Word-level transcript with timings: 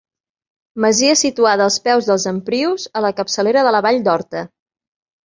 Masia 0.85 1.17
situada 1.19 1.63
als 1.69 1.77
peus 1.87 2.07
dels 2.11 2.25
Emprius, 2.31 2.87
a 2.97 3.05
la 3.07 3.13
capçalera 3.21 3.67
de 3.69 3.75
la 3.77 3.83
vall 3.89 4.01
d'Horta. 4.09 4.43